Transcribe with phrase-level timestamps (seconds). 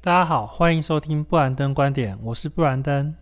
[0.00, 3.16] 大家好，欢迎收听布兰登观点，我是布兰登。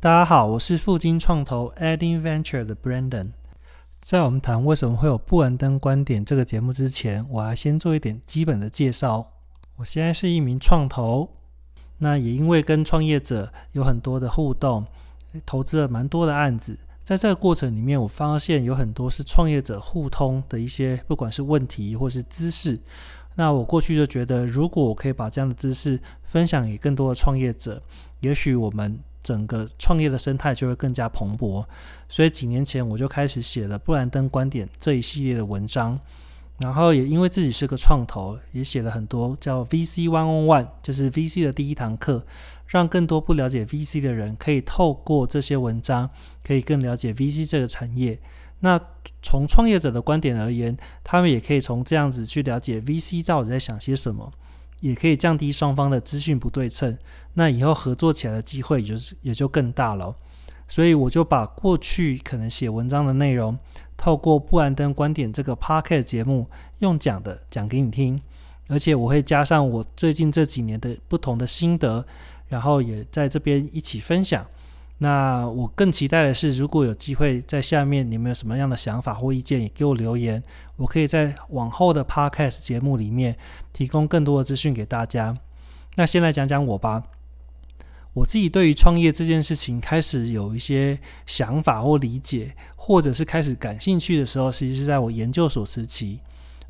[0.00, 3.32] 大家好，我是富金创投 Adding Venture 的 Brandon。
[4.00, 9.30] 在我们谈为什么会有布兰登观点这个节目之前，我要先做一点基本的介绍。
[9.76, 11.28] 我现在是一名创投，
[11.98, 14.86] 那也因为跟创业者有很多的互动，
[15.44, 16.78] 投资了蛮多的案子。
[17.06, 22.76] 在这个过程里面，我发现有很多是创业者互通的一些，不管是问题或是知识。
[23.36, 27.80] 那我过去就觉得，如果我可以把这样的知识分享给更多的创业者，
[28.18, 28.98] 也许我们。
[29.22, 31.64] 整个创业的生态就会更加蓬勃，
[32.08, 35.98] 所以几年前我就开始写了布兰登观点这一系列的文章，
[36.60, 42.24] 然后也因为自己是个创投，也写了很多叫 VC One on One，就是 VC 的第一堂课，
[42.66, 46.10] 让更多不了解 VC 的人可以透过这些文章，
[46.44, 48.18] 可以更了解 VC 这个产业。
[48.60, 48.80] 那
[49.22, 54.32] 从创业者的观点而言，他们也可以从这样子去了解 VC 到底在想些什么。
[54.80, 56.96] 也可以降低双方的资讯不对称，
[57.32, 60.14] 那以后合作起来的机会也就是也就更大了。
[60.68, 63.58] 所以我就把过去可能写文章的内容，
[63.96, 66.46] 透过布兰登观点这个 p o c k e t 节目
[66.80, 68.20] 用讲的讲给你听，
[68.68, 72.06] 而且我会加上我最近这几年的不同的心得，
[72.48, 74.46] 然后也在这边一起分享。
[74.98, 80.42] 那我更期待的是，如果有机会在下面，你们有什么样的想法或意见，也给我留言，
[80.76, 83.36] 我可以在往后的 podcast 节目里面
[83.74, 85.36] 提供更多的资讯给大家。
[85.96, 87.02] 那先来讲讲我吧，
[88.14, 96.20] 我自己对于创业这件事情开始有一些想法或理解，或者是开始感兴趣的时候，其实是在我研究所时期。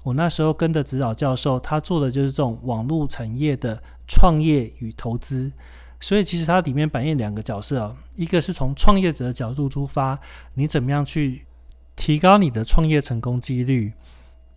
[0.02, 5.52] 我那时候跟的指导教授，他做的就是这种网络产业的创业与投资。
[5.98, 10.18] 所以其实它里面扮演两个角色哦，一个是从创业者的角度出发，
[10.52, 11.46] 你怎么样去
[11.96, 13.94] 提高你的创业成功几率，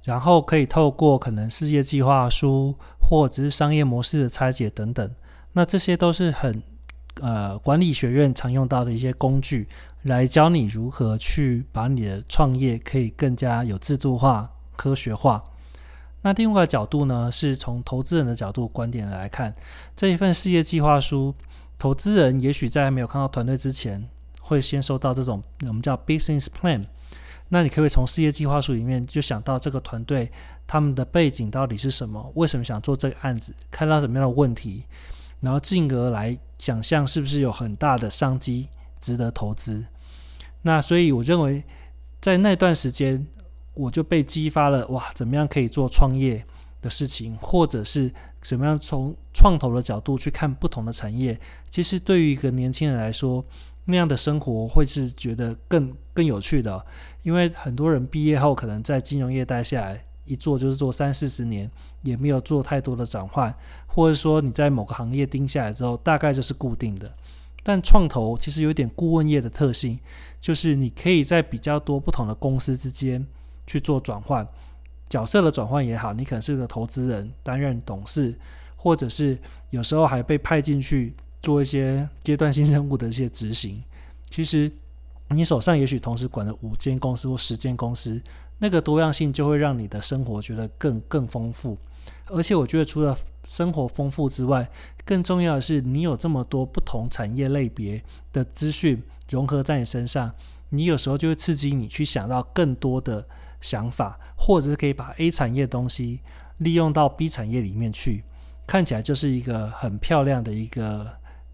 [0.04, 5.10] 然后可以透过可能事业计划书或者是商业模式的拆解等等，
[5.54, 6.62] 那这些都是很
[7.22, 9.66] 呃管理学院常用到的一些工具，
[10.04, 15.42] 来教你如何去把你的创业可以更加有制度化、科学化。
[16.22, 19.56] 那另外一个角度呢，是从投资人的角度观点来看
[19.96, 21.34] 这一份事业计划书。
[21.78, 24.06] 投资人也许在没有看到团队之前，
[24.42, 26.86] 会先收到这种我们叫 business plan。
[27.48, 30.30] 那你可以从事业计划书里面就想到这个团队
[30.68, 34.84] 他们的背景到底是什么，为什么想做这个案子，看到什么样的问题，
[35.40, 38.68] 然后进而来想象是不是有很大的商机
[39.00, 39.86] 值得投资。
[40.64, 41.64] 那所以我认为
[42.20, 43.26] 在那段时间。
[43.80, 45.10] 我就被激发了哇！
[45.16, 46.46] 怎么样可以做创业
[46.82, 51.40] 的事情，或者是怎么样从创投的角度去看不同的产业？
[51.70, 53.44] 其实对于一个年轻人来说，
[53.86, 56.86] 那样的生活会是觉得更更有趣的。
[57.24, 61.72] 因为很多人毕业后可能在金融业待下来，一做就是做三四十年，
[62.04, 63.56] 也没有做太多的转换，
[63.88, 67.10] 或者说你在某个行业盯下来之后，大概就是固定的。
[67.64, 69.98] 但创投其实有点顾问业的特性，
[70.42, 73.26] 就是你可以在比较多不同的公司之间。
[73.70, 74.46] 去做转换
[75.08, 78.34] 角色的转换也好，你可能是个投资人担任董事，
[78.76, 79.38] 或者是
[79.70, 81.14] 有时候还被派进去
[81.44, 83.80] 做一些阶段性任务的一些执行。
[84.32, 84.72] 其实
[85.30, 88.20] 你手上也许同时管了五间公司或十间公司，
[88.58, 91.78] 那个多样性就会让你的生活觉得更更丰富。
[92.26, 93.16] 而且我觉得除了
[93.46, 94.68] 生活丰富之外，
[95.06, 98.04] 更重要的是你有这么多不同产业类别
[98.34, 100.32] 的资讯融合在你身上，
[100.70, 103.26] 你有时候就会刺激你去想到更多的。
[103.62, 106.22] 想法，或者是可以把 A 产业的东西
[106.58, 108.24] 利用到 B 产业里面去，
[108.66, 111.10] 看起来就是一个很漂亮的一个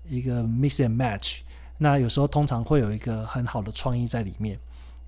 [0.07, 1.39] 一个 mix and match。
[1.77, 4.59] 那有时候通常会有一个很好的创意在里面。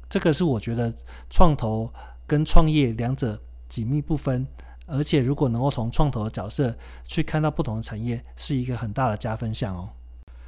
[0.09, 0.93] 这个是我觉得
[1.29, 1.91] 创投
[2.25, 4.47] 跟创业两者紧密不分，
[4.85, 6.75] 而且如果能够从创投的角色
[7.05, 9.89] 去看到不同的产业，是一个很大的加分项哦。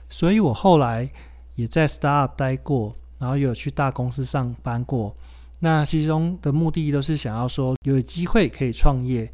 [0.08, 1.10] 所以我后来
[1.56, 5.16] 也在 startup 待过，然后有去大公司上班过。
[5.60, 9.32] 那其中的目的都是想要说，有机会可以创业，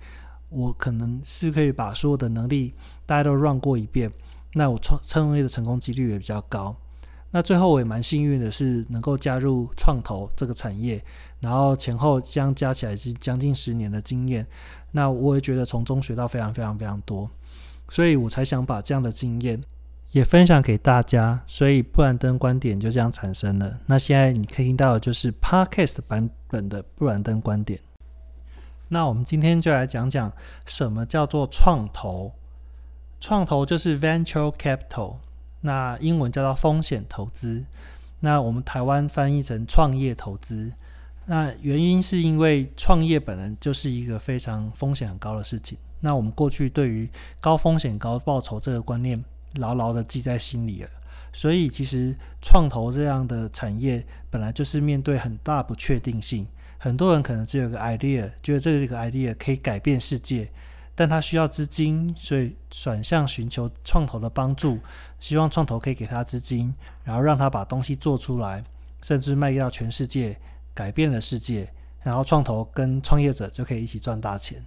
[0.50, 2.74] 我可能是可以把所有的能力
[3.06, 4.12] 大家都 run 过一遍，
[4.54, 6.76] 那我创创业的成功几率也比较高。
[7.32, 11.04] 那最后我也蛮幸运的是能够加入创投这个产业，
[11.42, 14.48] 然后前后将加起来是将近十年的经验，
[14.92, 17.30] 那我也觉得从中学到非常非常非常多，
[17.90, 19.62] 所以我才想把这样的经验。
[20.16, 23.78] 也分享给大家，所以布兰登观点就这样产生了。
[23.86, 27.78] 那现在你可以听到的就是 Podcast 版本的布兰登观点。
[28.88, 30.32] 那我们今天就来讲讲
[30.66, 32.32] 什么叫做创投。
[33.20, 35.18] 创投就是 Venture Capital，
[35.60, 37.66] 那英文叫做风险投资。
[38.22, 40.72] 那我们台湾翻译成创业投资。
[41.26, 45.78] 那原因是因为创业本来就是一个非常风险很高的事情。
[46.00, 47.10] 那我们过去对于
[47.42, 49.22] 高风险高报酬这个观念
[49.56, 50.90] 牢牢的记在心里了。
[51.34, 56.48] 所以其实创投这样的产业本来就是面对很大不确定性。
[56.78, 60.50] 很多人可能只有个 idea，觉得这个 idea 可以改变世界，
[60.94, 64.80] 但他需要资金，所以转向寻求创投的帮助，
[65.20, 66.74] 希望创投可以给他资金，
[67.04, 68.64] 然后让他把东西做出来，
[69.02, 70.38] 甚至卖到全世界。
[70.76, 71.72] 改变了世界，
[72.04, 74.62] 然后创投跟创业者就可以一起赚大钱。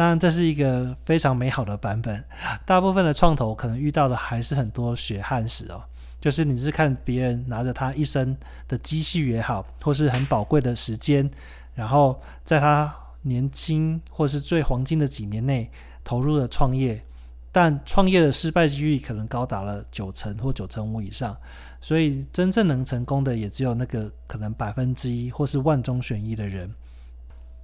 [0.00, 2.24] 当然，这是一个非常美好的版本。
[2.64, 5.84] 大部分的创投可能遇到的还是很多血汗史哦，
[6.18, 8.34] 就是你是看别人拿着他一生
[8.66, 11.30] 的积蓄也好，或是很宝贵的时间，
[11.74, 15.70] 然后在他年轻或是最黄金的几年内
[16.02, 17.04] 投入了创业，
[17.52, 21.36] 但创业的失败几率可能高达了九成或九成五以上。
[21.78, 26.74] 所以，真正能成功的也只有那个可能百分之一或是万中选一的人。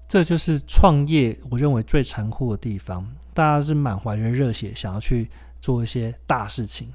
[0.08, 3.06] 这就是创业，我认为最残酷的地方。
[3.34, 5.28] 大家是满怀着热血，想要去
[5.60, 6.92] 做一些大事情，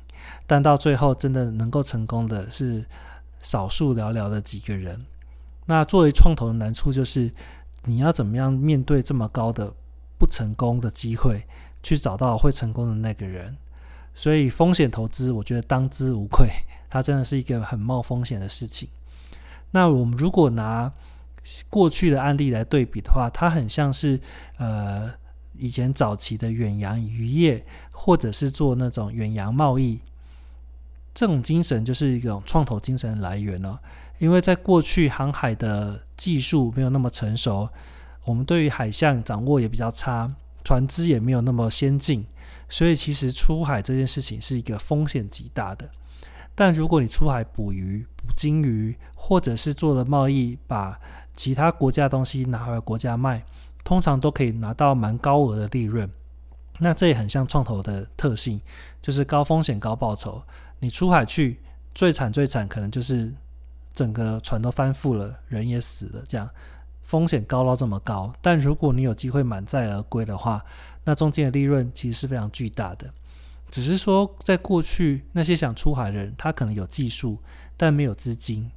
[0.48, 2.86] 但到最后真的能够成功的是
[3.40, 5.06] 少数寥寥的几个人。
[5.66, 7.32] 那作为创投的难处就是，
[7.84, 9.72] 你要怎么样面对这么高的
[10.18, 11.46] 不成功的机会，
[11.84, 13.56] 去找到会成功的那个人。
[14.16, 16.50] 所以，风险投资，我觉得当之无愧。
[16.90, 18.90] 它真的是一个很冒风险的事情。
[19.72, 20.92] 那我们如果拿
[21.70, 24.20] 过去的案例来对比的话，它很像是
[24.58, 25.12] 呃
[25.58, 30.00] 以前早期的远洋渔业，或者是做那种远洋贸易，
[31.14, 33.80] 这种精神就是一种创投精神的来源了。
[34.20, 37.68] 因为在过去航海的技术没有那么成熟，
[38.24, 40.32] 我们对于海象掌握也比较差，
[40.64, 42.24] 船只也没有那么先进，
[42.70, 45.90] 所以其实出海这件事情是一个风险极大的。
[46.54, 51.00] 但如果你出海捕鱼、捕鲸鱼，或者是做了贸易，把
[51.36, 53.44] 其他国家东西拿回国家卖，
[53.84, 56.10] 通常都可以拿到蛮高额的利润。
[56.80, 58.60] 那这也很像创投的特性，
[59.02, 60.42] 就是高风险高报酬。
[60.80, 61.60] 你出海去，
[61.94, 63.32] 最惨最惨可能就是
[63.94, 66.50] 整个船都翻覆了，人也死了，这样
[67.04, 68.34] 风险高到这么高。
[68.42, 70.64] 但如果你有机会满载而归的话，
[71.04, 73.12] 那中间的利润其实是非常巨大的。
[73.70, 77.38] 只是说，在过去那些想出海的人，他可能有技术，
[77.78, 78.70] 但没有资金，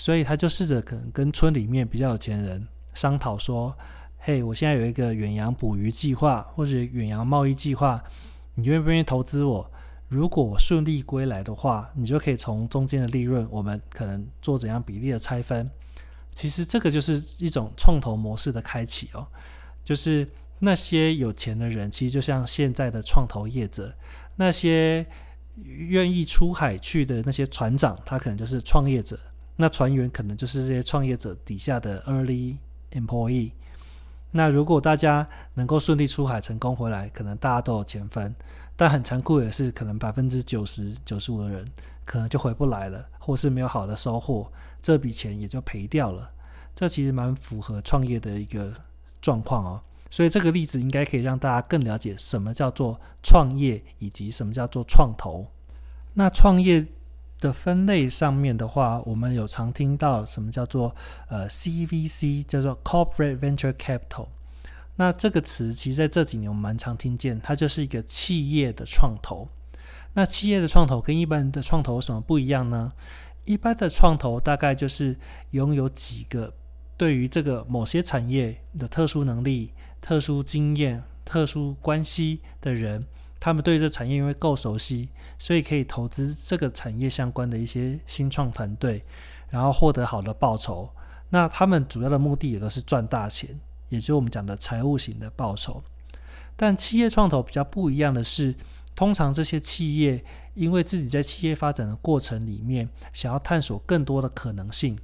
[0.00, 3.76] 所以他就试着可能跟村里面比较有钱人商讨说
[4.16, 8.02] ：“嘿，我现在有一个远洋捕鱼计划，或者远洋贸易计划，
[8.54, 9.70] 你愿不愿意投资我？
[10.08, 15.70] 如果顺利归来的话，你就可以从中间的利润，我们可能做怎样比例的拆分。
[16.34, 19.28] 其实这个就是一种创投模式的开启哦，
[19.84, 20.26] 就是
[20.60, 23.94] 那些有钱的人，其实就像现在的创投业者。”
[24.36, 25.06] 那些
[25.62, 29.18] 愿意出海去的那些船长，他可能就是创业者；
[29.60, 32.56] 那船员可能就是这些创业者底下的 early
[32.92, 33.52] employee。
[34.30, 38.34] 那如果大家能够顺利出海成功回来，可能大家都有钱分。
[38.76, 41.64] 但很残酷的是，可能百分之九十九十五的人
[42.06, 46.30] 可能就回不来了，或是没有好的收获，这笔钱也就赔掉了。
[46.74, 48.72] 这其实蛮符合创业的一个
[49.20, 49.82] 状况哦。
[50.08, 55.46] 所以这个例子应该可以让大家更了解什么叫做创业，以及什么叫做创投。
[56.14, 56.86] 那创业
[57.40, 60.94] 的分类上面的话，我们有常听到什么叫做
[61.28, 64.28] 呃 CVC，叫做 Corporate Venture Capital。
[64.96, 69.48] 那这个词其实在这几年我们蛮常听见，它就是一个企业的创投。
[70.14, 72.92] 那企业的创投跟一般的创投有什么不一样呢？
[73.44, 75.16] 一般的创投大概就是
[75.52, 76.52] 拥有几个
[76.96, 79.72] 对于这个某些产业的特殊能力。
[80.02, 83.04] 特殊经验、特殊关系的人，
[83.40, 89.02] 他们对这产业因为够熟悉，所以可以投资这个产业相关的一些新创团队，
[89.48, 90.90] 然后获得好的报酬。
[91.30, 95.82] 那他们主要的目的也都是赚大钱，也就是我们讲的财务型的报酬。
[96.54, 98.54] 但企业创投比较不一样的是，
[98.94, 104.98] 通常这些企业因为自己在企业发展的过程里面，想要探索更多的可能性。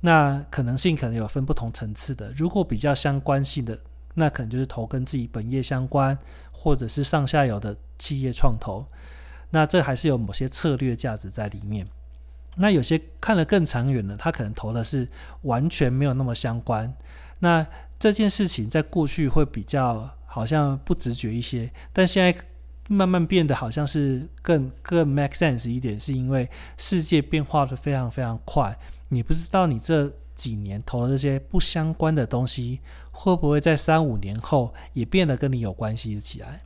[0.00, 3.78] 那可能性可能有分不同层次的，如果比较相关性的。
[4.14, 6.18] 那可能就是投跟自己本业相关，
[6.60, 8.84] 或者是上下游的企业创投，
[9.50, 11.86] 那这还是有某些策略价值在里面。
[12.56, 15.08] 那有些看得更长远的，他可能投的是
[15.42, 16.92] 完全没有那么相关。
[17.38, 17.64] 那
[17.96, 22.36] 这件事情在过去会比较好像不直觉一些，但现在
[22.88, 28.76] 慢慢变得好像是更更 make sense 一点，是因为世界变化的非常非常快，
[29.10, 30.12] 你不知道你这。
[30.38, 32.78] 几年投的这些不相关的东西，
[33.20, 36.60] 会不会在三五年后也变得跟你有关系起来？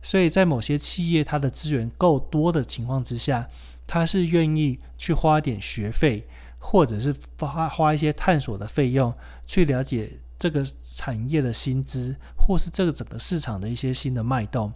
[0.00, 3.48] 所以在某些企业，它的资源够多的情况之下，
[3.84, 6.24] 它是愿意去花点学费，
[6.60, 9.12] 或者是花花一些探索的费用
[9.44, 14.72] 去了解这个产业的薪资，或是这个整个市场的一些新的脉动，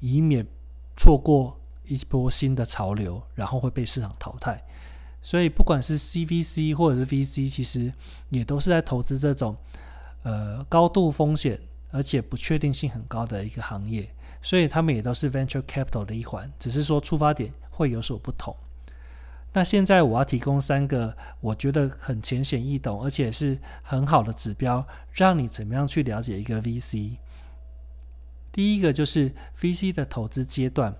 [0.00, 0.46] 以免
[0.96, 4.64] 错过一波新的潮流，然后会被市场淘汰。
[5.20, 7.92] 所以，不管是 CVC 或者是 VC，其实
[8.30, 9.54] 也都是在投资这种
[10.22, 11.60] 呃高度风险
[11.90, 14.08] 而且不确定性很高的一个行业。
[14.42, 18.56] 所以，他们也都是 Venture Capital 的一环，只是说出发点会有所不同。
[19.52, 27.18] 那现在我要提供三个我觉得很浅显易懂，而且是很好的指标，让你怎么样去了解一个 VC。
[28.50, 30.96] 第一个就是 VC 的投资阶段。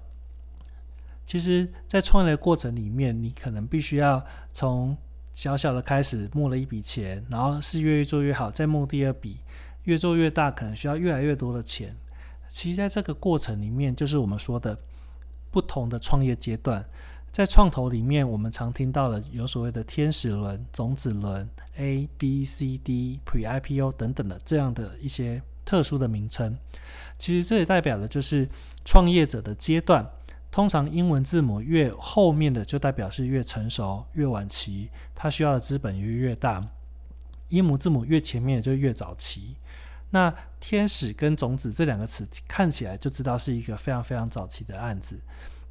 [1.25, 4.97] 其实，在创业的过程里面，你可能必须要从
[5.33, 9.39] 小小的开始募了一笔钱，然后是越做越好，再募第二笔，
[9.85, 11.97] 越做越大，可能需要越来越多的钱。
[12.49, 14.79] 其实，在这个过程里面，就是我们说的
[15.51, 16.85] 不同的创业阶段。
[17.33, 26.55] 在创投里面，我们常听到的有所谓的天使轮、种子轮、A、B、C、D、Pre-IPO 等等的这样的一些特殊的名称。
[27.17, 28.47] 其实这也代表的就是
[28.85, 30.07] 创业者的阶段。
[30.53, 36.63] 通常英文字母越后面的就代表是越成熟、越晚期，它需要的资本就越大；
[37.49, 39.57] 英母字母越前面就越早期。
[40.11, 45.19] 那天使跟种子这两个词看起来就知道是一个非常非常早期的案子。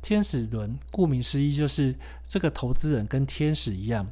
[0.02, 1.96] 天使轮顾名思义就是
[2.28, 4.08] 这个投资人跟天使一样，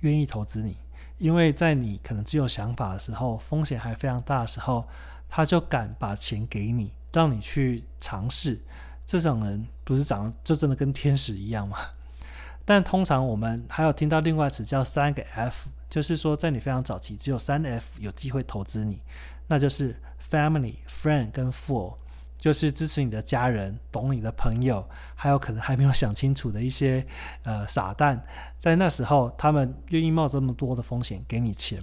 [0.00, 0.76] 愿意投资你，
[1.16, 4.86] 因为在你可能只有想法的时候，风险还非常大的时候，
[5.30, 8.60] 他就敢把钱给你，让你去尝试。
[9.06, 11.78] 这种人不是长得就真的跟天使一样吗？
[12.64, 19.02] 但通常我们还有听到另外词叫三个 F，就是说在你非常早期，只有三 F 有机会投资你，
[19.46, 19.94] 那就是
[20.30, 21.96] Family、Friend 跟 For，
[22.38, 27.06] 就是支持你的家人、懂你的朋友，还有可能还没有想清楚的一些
[27.42, 28.24] 呃傻蛋，
[28.58, 31.82] 在那时候他们愿意冒这么多的风险给你钱。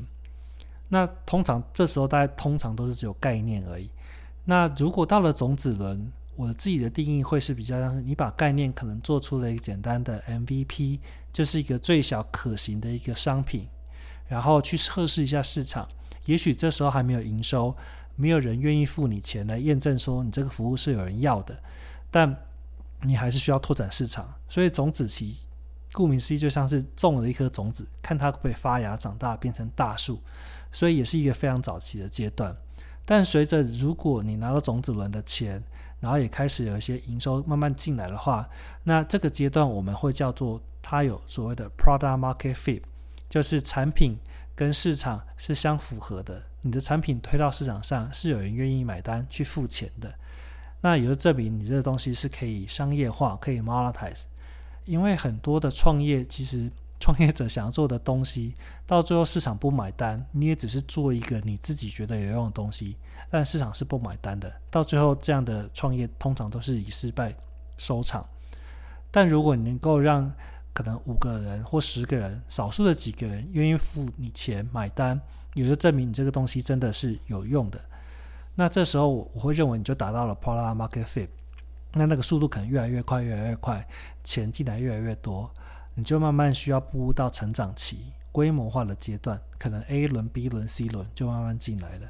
[0.89, 3.89] 那通常这时候大家通常都是只有概念而已。
[4.43, 10.99] 那如果到了种子轮，我自己的定义会是比较像是你把概念可能做出了一个简单的 MVP，
[11.31, 13.67] 就是一个最小可行的一个商品，
[14.27, 15.87] 然后去测试一下市场。
[16.25, 17.75] 也许这时候还没有营收，
[18.15, 21.57] 没有人愿意付你钱来验证说你这个服务是有人要的，
[22.09, 22.35] 但
[23.01, 24.33] 你还是需要拓展市场。
[24.47, 25.35] 所以种子期，
[25.91, 30.21] 顾名思义就像是种了一颗种子，看它会发芽长大变成大树，
[30.71, 32.55] 所以也是一个非常早期的阶段。
[33.03, 35.61] 但随着如果你拿到种子轮的钱，
[36.01, 38.49] 然后也开始有一些营收慢慢进来的话，
[38.83, 42.81] 那这个阶段我们会叫做它有所谓的 product market fit，
[43.29, 44.19] 就是产品
[44.53, 46.43] 跟市场是相符合的。
[46.63, 50.13] 你的产品推到市场上是有人愿意买单去付钱的，
[50.81, 54.23] 那也就证明你这个东西是可以商业化、可以 monetize。
[54.85, 56.69] 因为很多的创业其实
[57.01, 58.53] 创业者想要做的东西，
[58.85, 62.95] 到最后市场不买单，你也只是做一个你自己觉得有用的东西。
[63.29, 67.33] 但市场是不买单的，到最后这样的创业通常都是以失败
[67.77, 68.25] 收场。
[69.09, 70.31] 但如果你能够让
[70.73, 75.19] 可能五个人或十个人，少数的几个人愿意付你钱买单，
[75.53, 77.79] 也就证明你这个东西真的是有用的。
[78.55, 81.27] 那这时候我会认为你就达到了 product market fit，
[81.93, 83.85] 那那个速度可能越来越快，越来越快，
[84.23, 85.49] 钱进来越来越多，
[85.95, 92.07] 你就慢慢需要步入到成长期、规模化的阶段，可能 A 轮、B 轮、C 轮就慢慢进来了。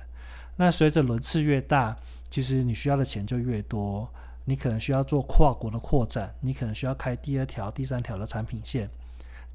[0.55, 1.97] 那随着轮次越大，
[2.29, 4.09] 其实你需要的钱就越多。
[4.45, 8.89] 你可能需要做跨国的扩展，你可能需要开第二条、第三条的产品线。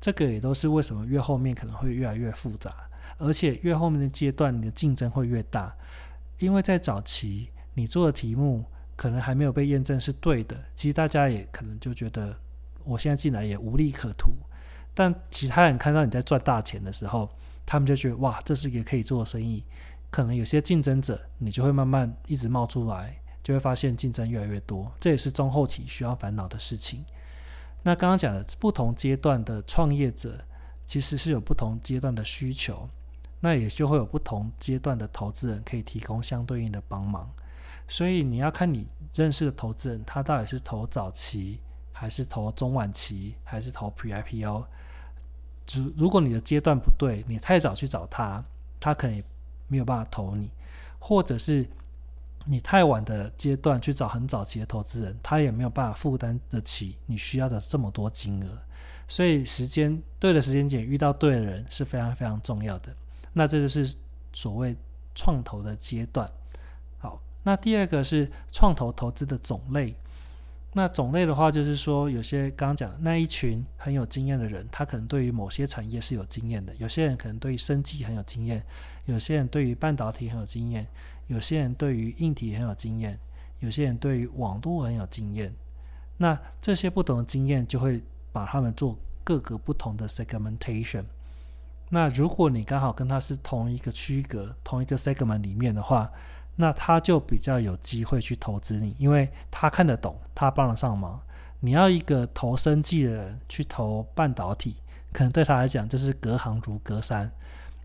[0.01, 2.73] 这个也都是为什么越后面可能会越来越复杂，
[3.19, 5.75] 而且越后面的阶段你的竞争会越大。
[6.39, 8.65] 因为在早期你做的题目
[8.95, 12.37] 可能还没有被验证是对的，其实大家也可能就觉得
[12.87, 14.31] 我现在进来也无利可图。
[14.95, 17.29] 但其他人看到你在赚大钱的时候，
[17.67, 19.63] 他们就觉得哇，这是一个可以做的生意。
[20.11, 27.05] 可能有些竞争者，你就会慢慢一直冒出来，就会发现竞争越来越多，这也是中后期需要烦恼的事情。
[27.83, 30.43] 那刚刚讲的不同阶段的创业者，
[30.87, 32.89] 其实是有不同阶段的需求，
[33.41, 37.31] 那也就会有不同阶段的投资人可以提供相对应的帮忙。
[37.87, 41.61] 所以你要看你认识的投资人，他到底是投早期，
[41.97, 44.65] 还是投中晚期，还是投 Pre-IPO。
[45.75, 48.45] 如如果你的阶段不对，你太早去找他，
[48.79, 49.25] 他可能也。
[49.69, 50.49] 没有办法投你，
[51.01, 51.69] 或者是
[52.45, 58.59] 你太晚的阶段去找很早期的投资人，他也没有办法负担得起你需要的这么多金额。
[59.09, 62.95] 所以时间对的时间点遇到对的人是非常非常重要的。
[63.33, 63.93] 那这就是
[64.33, 64.77] 所谓
[65.17, 66.31] 创投的阶段。
[66.99, 69.97] 好，那第二个是创投投资的种类。
[70.77, 78.61] 那种类的话，就是说有些刚刚讲的那一群很有经验的人，他可能对于某些产业是有经验的；有些人可能对于生技很有经验；
[79.07, 80.85] 有些人对于半导体很有经验；
[81.29, 83.17] 有些人对于硬体很有经验；
[83.61, 85.51] 有些人对于网络很有经验。
[86.19, 91.05] 那这些不同的经验就会把他们做各个不同的 segmentation。
[91.89, 96.13] 那如果你刚好跟他是同一个区隔、同一个 segment 里面的话，
[96.57, 101.21] 那他就比较有机会去投资你，因为他看得懂，他帮得上忙。
[101.61, 104.77] 你要一个投生技的人去投半导体，
[105.13, 107.31] 可能对他来讲就是隔行如隔山。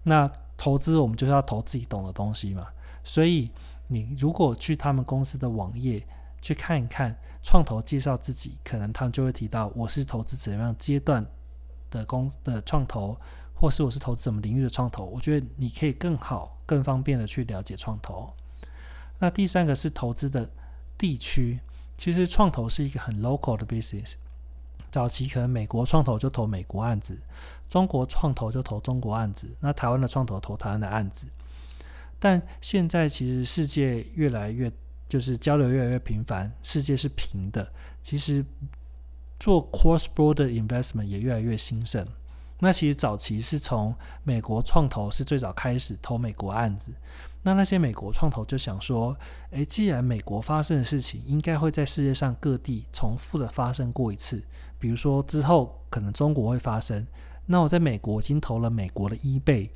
[0.03, 2.67] 那投资我们就是要投自己懂的东西嘛。
[3.03, 3.49] 所以
[3.87, 6.05] 你如果去他们公司的网页
[6.41, 11.25] 去看一看，创投介绍自己，可能他们就会提到我是投资怎样阶段
[11.89, 13.17] 的公的创投，
[13.53, 15.05] 或是我是投资什么领域的创投。
[15.05, 18.31] 我觉得你可以更好、更方便的去了解创投。
[19.21, 20.49] 那第三个是投资的
[20.97, 21.59] 地区，
[21.95, 24.15] 其实创投是一个很 local 的 business。
[24.89, 27.17] 早期可能美国创投就投美国案子，
[27.69, 31.27] 中国创投就投中国案子，那台湾的创投投台湾的案子。
[32.19, 34.71] 但现在其实世界越来越
[35.07, 38.43] 就是交流越来越频繁，世界是平的，其实
[39.39, 42.05] 做 cross border investment 也越来越兴盛。
[42.63, 46.91] 那其实早期是从美国创投是最早开始投美国案子。
[47.41, 49.17] 那那些美国创投就想说，
[49.49, 54.43] 诶，既然美国发生的事情应该会在世界上各地重复的发生过一次，
[54.77, 57.05] 比如说之后可能中国会发生，
[57.47, 59.73] 那我在美国已经投了美国的一倍，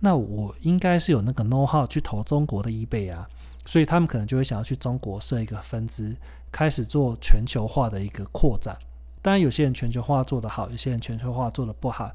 [0.00, 3.28] 那我应该是有那个 know how 去投中国的一倍啊，
[3.64, 6.16] 所以他们可能就会想要去中国设一个分支，
[6.50, 8.76] 开始做全球化的一个扩展。
[9.24, 12.14] 当然，有些人全球化做得好，有些人全球化做得不好，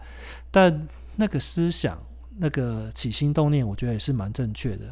[0.50, 0.88] 但
[1.18, 2.00] 那个思想。
[2.42, 4.86] 那个起心动念，我觉得也是蛮正确的。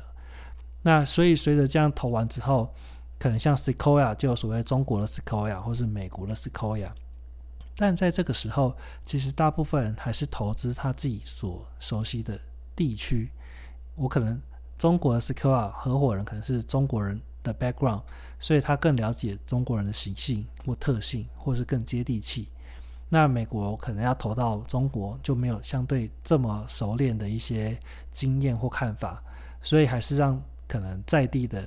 [0.81, 2.75] 那所以随着这样投完之后，
[3.17, 6.89] 可能像 Sequoia 就所谓中国的 Sequoia 或是美国的 Sequoia，
[7.77, 12.38] 但在这个时候，其实大部分人还是投资他自己所熟悉的
[12.75, 13.31] 地区。
[13.95, 14.41] 我可能
[14.77, 18.01] 中国的 Sequoia 合伙人可能是中国人的 background，
[18.38, 22.49] 所以他更了解中国人的习性或特性，或是更接地气。
[23.10, 27.79] 那美国可能要投到中国，就没有相对这么熟练的一些
[28.12, 29.23] 经验或看法，
[29.62, 31.65] 所以还是让可能在地的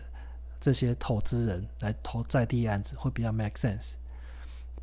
[0.60, 3.92] 这些投资人来投在地案子会比较 make sense。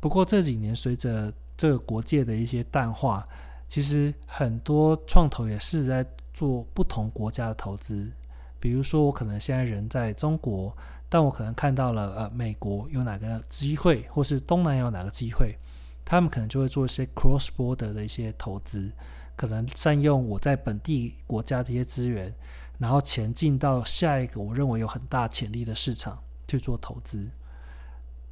[0.00, 3.26] 不过这几年随着这个国界的一些淡化，
[3.68, 8.12] 其实很多创投也是在做不同国家的投资。
[8.60, 10.76] 比如说我可能现在人在中国，
[11.08, 15.56] 但我可能看到了呃美国有哪个机会，或是东南亚哪个机会。
[16.04, 18.90] 他们可能就会做一些 cross border 的一些投资，
[19.36, 22.34] 可能善用我在本地国家的一些资源，
[22.78, 27.28] 然后前进到下一个我认为有很大潜力的市场去做投资。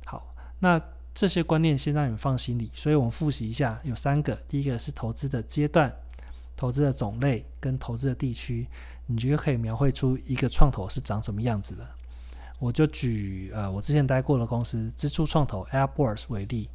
[0.07, 0.81] 好，那
[1.15, 5.95] 这些观念先让你们放心里，所以我们复习一下，有三个，第一个是投资的阶段、
[6.57, 8.67] 投资的种类跟投资的地区，
[9.07, 11.87] 你觉得可以描绘出一个创投是长什么样子的？
[12.59, 16.69] 我就举呃我之前待过的公司支出创投 Airboards 为例。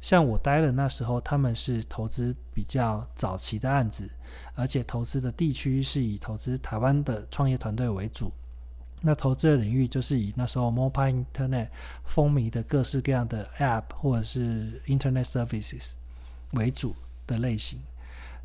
[0.00, 4.10] 像我待的那时候，他们是投资比较早期的案子，
[4.54, 8.32] 而且投资的地区是以投资台湾的创业团队为主。
[9.00, 11.68] 那投资的领域就是以那时候 mobile internet
[12.04, 15.92] 风靡的各式各样的 app 或者是 internet services
[16.52, 16.94] 为主
[17.26, 17.78] 的类型。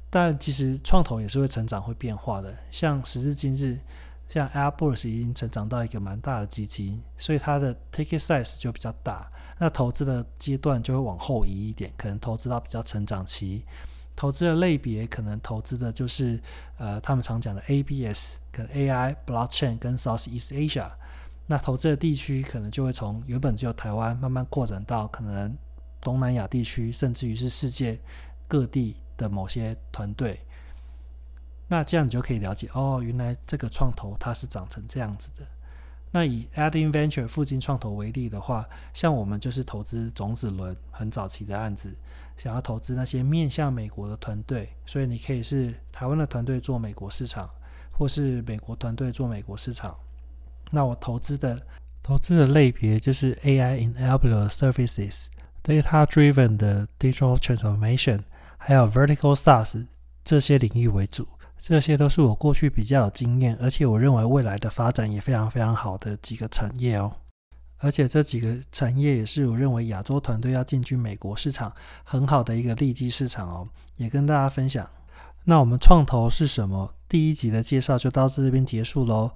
[0.10, 2.56] 但其实创投也是会成长、会变化的。
[2.72, 3.80] 像时至今日。
[4.30, 9.32] 像 Airbus 已经成长到一个蛮大的基金，所以它的 ticket size 就比较大。
[9.58, 13.63] 那投资的阶段就会往后移一点，可能投资到比较成长期。
[14.17, 16.38] 投资的类别可能投资的就是
[16.78, 20.91] 呃，他们常讲的 ABS，可能 AI、Blockchain 跟 Southeast Asia。
[21.46, 25.58] 那投资的地区可能就会从原本只有台湾慢慢扩展到可能
[26.02, 27.98] 东南亚地区，甚至于是世界
[28.46, 30.39] 各地的某些团队。
[31.67, 35.45] 那这样你就可以了解哦，原来这个创投它是长成这样子的。
[36.10, 41.93] 那以 Adding Venture 附近创投为例的话，像我们就是投资种子轮很早期的案子，
[42.38, 47.49] 想要投资那些面向美国的团队，所以你可以是台湾的团队做美国市场，
[47.91, 49.93] 或是美国团队做美国市场。
[50.71, 51.62] 那我投资的
[52.01, 55.25] 投资的类别就是 AI Enabled Services、
[55.62, 58.21] Data Driven 的 Digital Transformation，
[58.67, 59.86] 还有 Vertical SaaS
[60.25, 61.25] 这些领域为主。
[61.58, 67.10] 这些都是我过去比较有经验，而且我认为未来的发展也非常非常好的几个产业哦。
[67.77, 71.71] 而且这几个产业也是我认为亚洲团队要进军美国市场
[72.03, 73.65] 很好的一个利基市场哦。
[73.95, 74.86] 也跟大家分享。
[75.45, 76.93] 那我们创投是什么？
[77.08, 79.32] 第一集的介绍就到这边结束喽。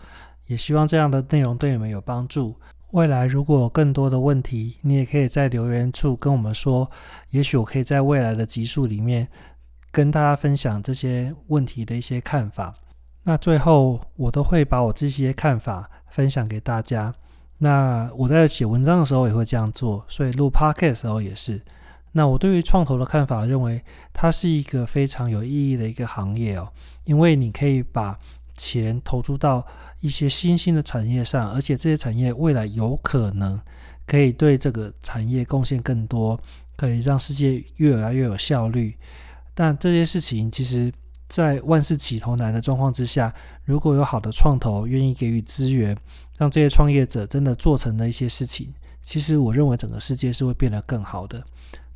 [0.47, 2.53] 也希望这样的内容对你们有帮助。
[2.91, 6.89] 未来如果有更多的问题，你也可以在留言处跟我们说，
[7.29, 9.27] 也许我可以在未来的集数里面
[9.91, 12.75] 跟大家分享这些问题的一些看法。
[13.23, 17.13] 那最后，我都会把我这些看法分享给大家。
[17.59, 21.61] 那我在写文章的时候也会这样做，所以录 podcast 的时候也是。
[22.11, 26.67] 那我对于创投的看法，认为它是一个非常有意义的一个行业哦，
[27.05, 28.19] 因为你可以把
[28.55, 29.65] 钱投注到
[29.99, 33.59] 一些新兴的产业上，而且这些产业未来有可能
[34.05, 36.39] 可以对这个产业贡献更多，
[36.75, 38.95] 可以让世界越来越有效率。
[39.53, 40.91] 但这些事情其实，
[41.27, 43.33] 在万事起头难的状况之下，
[43.63, 45.95] 如果有好的创投愿意给予资源，
[46.37, 51.43] 让这些创业者真的做成了一些事情，其实我认为整个世界是会变得更好的。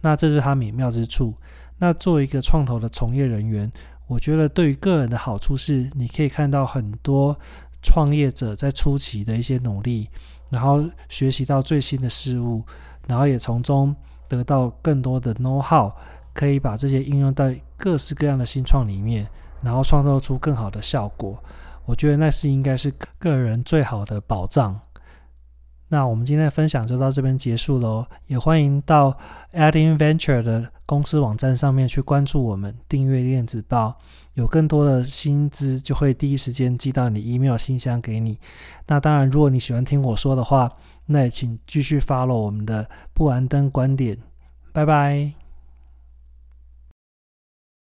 [0.01, 1.33] 那这是它美妙之处。
[1.77, 3.69] 那作为一个创投的从业人员，
[4.07, 7.37] 我觉得对于个人的好处是，你可以看到很多
[7.81, 10.09] 创业者在初期的一些努力，
[10.49, 12.63] 然后学习到最新的事物，
[13.07, 13.95] 然后也从中
[14.27, 15.91] 得到更多的 know how，
[16.33, 17.45] 可以把这些应用到
[17.77, 19.27] 各式各样的新创里面，
[19.63, 21.37] 然后创造出更好的效果。
[21.85, 24.79] 我觉得那是应该是个人最好的保障。
[25.95, 29.17] 那我们今天的分享就到这边结束喽，也欢迎到
[29.53, 33.97] Adding Venture 的公司网站上面去关注我们，订阅电子报，
[34.33, 38.37] 有更多的薪资就会第一时间寄到你 email 信箱给你。
[38.87, 40.69] 那当然，如果你喜欢听我说的话，
[41.05, 44.17] 那也请继续 follow 我们的布兰登观点，
[44.73, 45.44] 拜拜。